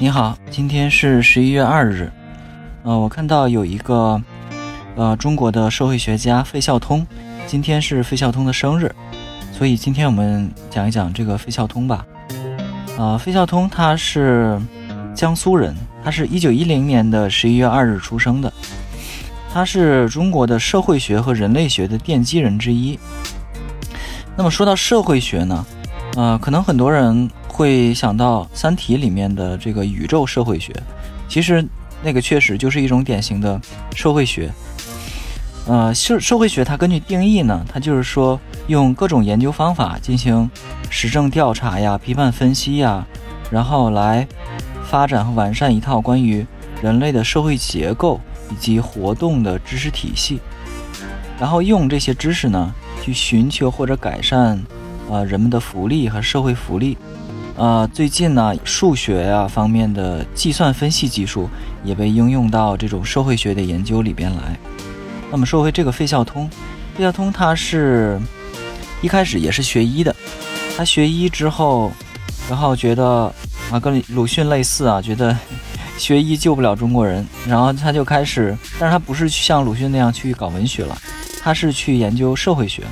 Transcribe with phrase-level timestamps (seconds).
[0.00, 2.10] 你好，今天是十一月二日。
[2.82, 4.20] 呃，我看到有一个
[4.96, 7.06] 呃中国的社会学家费孝通，
[7.46, 8.92] 今天是费孝通的生日，
[9.52, 12.04] 所以今天我们讲一讲这个费孝通吧。
[12.98, 14.60] 呃，费孝通他是
[15.14, 18.52] 江苏人，他是一九一零年的十一月二日出生的，
[19.52, 22.98] 他是中国的社会学和人类学的奠基人之一。
[24.36, 25.64] 那么说到社会学呢，
[26.16, 27.30] 呃，可能很多人。
[27.54, 30.74] 会想到《三体》里面的这个宇宙社会学，
[31.28, 31.64] 其实
[32.02, 33.60] 那个确实就是一种典型的
[33.94, 34.50] 社会学。
[35.68, 40.50] 呃，社社会学它根据定义呢，它就是说用各种研究方法进行
[40.90, 43.06] 实证调查呀、批判分析呀，
[43.52, 44.26] 然后来
[44.90, 46.44] 发展和完善一套关于
[46.82, 50.40] 人类的社会结构以及活动的知识体系，
[51.38, 54.60] 然后用这些知识呢去寻求或者改善
[55.08, 56.98] 呃人们的福利和社会福利。
[57.56, 61.48] 呃，最近呢，数学呀方面的计算分析技术
[61.84, 64.58] 也被应用到这种社会学的研究里边来。
[65.30, 66.50] 那么说回这个费孝通，
[66.96, 68.20] 费孝通他是
[69.00, 70.14] 一开始也是学医的，
[70.76, 71.92] 他学医之后，
[72.50, 73.32] 然后觉得
[73.70, 75.36] 啊跟鲁迅类似啊，觉得
[75.96, 80.98] 学医救不了中国人，然后他就开始，但是他不是像鲁迅那样去搞文学了，
[81.40, 82.82] 他是去研究社会学。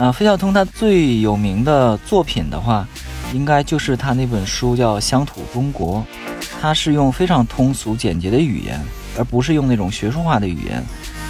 [0.00, 2.84] 啊，费孝通他最有名的作品的话。
[3.32, 6.04] 应该就是他那本书叫《乡土中国》，
[6.60, 8.80] 他是用非常通俗简洁的语言，
[9.18, 10.82] 而不是用那种学术化的语言，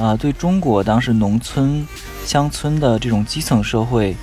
[0.00, 1.86] 啊，对中国当时农村、
[2.24, 4.14] 乡村的这种基层社会，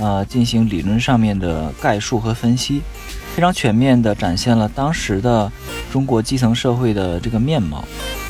[0.00, 2.80] 啊，进行理论上面的概述和分析，
[3.34, 5.50] 非常全面地展现了当时的
[5.92, 7.84] 中国基层社会的这个面貌。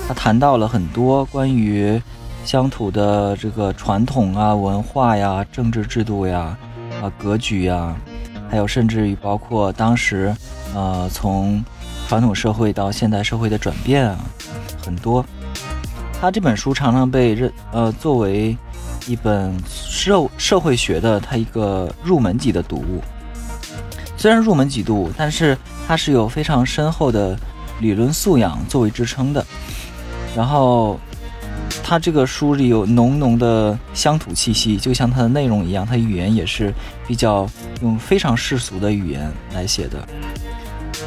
[0.09, 2.01] 他谈到了很多关于
[2.45, 6.57] 乡土的这个传统啊、文化呀、政治制度呀、
[7.03, 7.95] 啊格局呀。
[8.51, 10.35] 还有，甚至于包括当时，
[10.75, 11.65] 呃，从
[12.09, 14.17] 传统社会到现代社会的转变啊，
[14.85, 15.25] 很多。
[16.21, 18.57] 他这本书常常被认，呃，作为
[19.07, 23.03] 一本社社会学的他一个入门级的读物。
[24.17, 27.39] 虽然入门级读物，但是它是有非常深厚的
[27.81, 29.45] 理论素养作为支撑的。
[30.37, 30.99] 然后。
[31.89, 36.75] 他这个书里有浓浓的乡土气息，就像它的内容一样，它语言也是
[37.07, 37.49] 比较
[37.81, 40.05] 用非常世俗的语言来写的。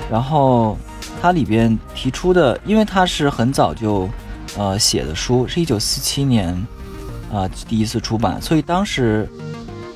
[0.10, 0.78] 然后
[1.22, 4.10] 它里边提出的，因为它是很早就
[4.58, 6.56] 呃写的书，是一九四七年
[7.30, 9.28] 啊第一次出版，所以当时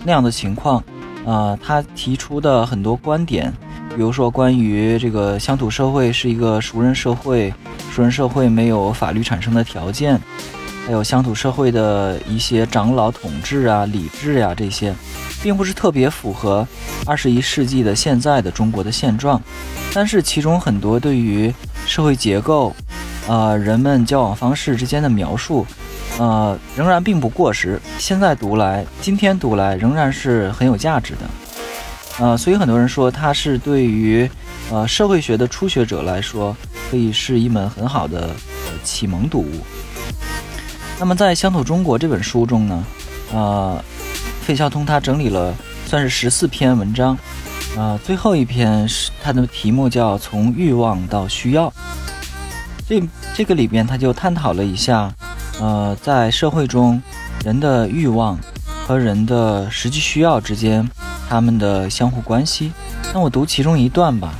[0.04, 0.84] 那样的情况，
[1.24, 3.54] 呃，他提出的很多观点，
[3.96, 7.54] 比如说关于这个乡土社会是一个熟人社会，
[7.90, 10.20] 熟人社会没有法律产生的条件。
[10.86, 14.94] 还有乡土社会的一些长老统治啊、礼制呀，这些，
[15.42, 16.68] 并不是特别符合
[17.06, 19.42] 二十一世纪的现在的中国的现状。
[19.94, 21.54] 但是其中很多对于
[21.86, 22.76] 社会结构、
[23.28, 25.66] 呃人们交往方式之间的描述，
[26.18, 27.80] 呃仍然并不过时。
[27.98, 31.20] 现在读来，今天读来仍然是很有价值的。
[32.20, 34.30] 呃，所以很多人说它是对于
[34.70, 36.56] 呃社会学的初学者来说，
[36.92, 38.32] 可以是一门很好的
[38.84, 39.62] 启蒙读物。
[41.00, 42.86] 那么在《乡土中国》这本书中呢，
[43.34, 43.84] 呃，
[44.42, 45.54] 费孝通他整理了
[45.86, 47.18] 算是十四篇文章，
[47.76, 51.68] 呃，最后一篇是他的题目叫《从欲望到需要》。
[52.88, 55.14] 这这个里边他就探讨了一下，
[55.60, 57.02] 呃，在社会中
[57.44, 58.40] 人的欲望
[58.88, 60.90] 和人的实际需要之间
[61.28, 62.72] 他们的相互关系。
[63.14, 64.36] 那我读其中一段吧：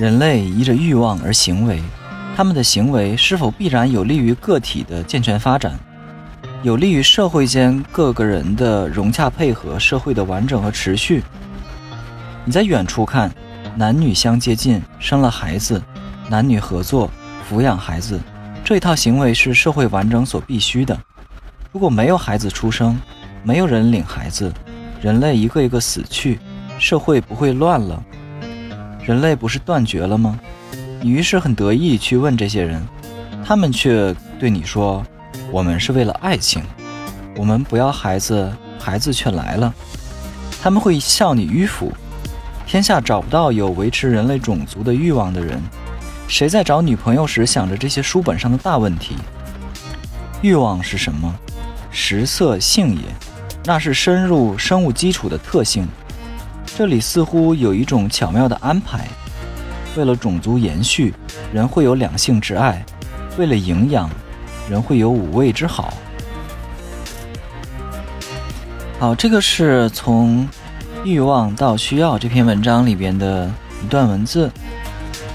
[0.00, 1.80] 人类依着欲望而行为。
[2.36, 5.78] 他们的行为是否必然有利于个体的健全发展，
[6.64, 11.22] 有利于社会间各个人的融洽配合、社会的完整和持续？
[12.44, 13.32] 你在远处看，
[13.76, 15.80] 男女相接近，生了孩子，
[16.28, 17.08] 男女合作
[17.48, 18.20] 抚养孩子，
[18.64, 20.98] 这一套行为是社会完整所必须的。
[21.70, 23.00] 如果没有孩子出生，
[23.44, 24.52] 没有人领孩子，
[25.00, 26.40] 人类一个一个死去，
[26.80, 28.02] 社会不会乱了？
[29.04, 30.40] 人类不是断绝了吗？
[31.04, 32.82] 你于是很得意去问这些人，
[33.44, 35.04] 他们却对你说
[35.52, 36.62] ：“我们是为了爱情，
[37.36, 39.74] 我们不要孩子，孩子却来了。”
[40.62, 41.92] 他们会笑你迂腐。
[42.66, 45.60] 天下找不到有维持人类种族的欲望的人。
[46.26, 49.14] 谁在找女朋友时想着这些书本上的大问题？
[50.40, 51.30] 欲望是什么？
[51.90, 53.02] 食色性也，
[53.66, 55.86] 那是深入生物基础的特性。
[56.64, 59.06] 这里似乎有一种巧妙的安排。
[59.96, 61.14] 为了种族延续，
[61.52, 62.84] 人会有两性之爱；
[63.38, 64.10] 为了营养，
[64.68, 65.94] 人会有五味之好。
[68.98, 70.48] 好，这个是从
[71.04, 73.50] 欲望到需要这篇文章里边的
[73.84, 74.50] 一段文字，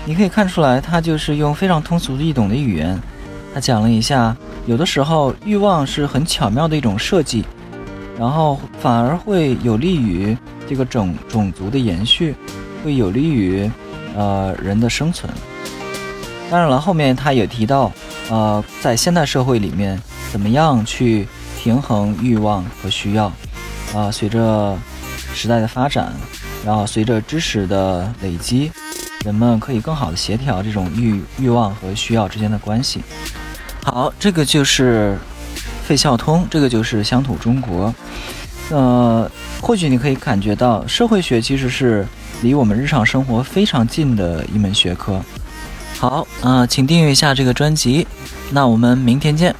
[0.05, 2.99] 你可以看出来，他就是用非常通俗易懂的语言，
[3.53, 4.35] 他讲了一下，
[4.65, 7.45] 有的时候欲望是很巧妙的一种设计，
[8.17, 10.35] 然后反而会有利于
[10.67, 12.33] 这个种种族的延续，
[12.83, 13.69] 会有利于
[14.15, 15.31] 呃人的生存。
[16.49, 17.91] 当然了，后面他也提到，
[18.29, 20.01] 呃，在现代社会里面，
[20.31, 21.27] 怎么样去
[21.61, 23.31] 平衡欲望和需要，
[23.93, 24.77] 啊，随着。
[25.31, 26.11] 时代的发展，
[26.65, 28.71] 然后随着知识的累积，
[29.23, 33.01] 人们可以更好的协调这种欲欲望和需要之间的关系。
[33.83, 35.17] 好，这个就是
[35.83, 37.93] 费孝通，这个就是乡土中国。
[38.69, 39.29] 呃，
[39.61, 42.05] 或许你可以感觉到，社会学其实是
[42.41, 45.21] 离我们日常生活非常近的一门学科。
[45.97, 48.07] 好，啊，请订阅一下这个专辑，
[48.51, 49.55] 那我们明天见。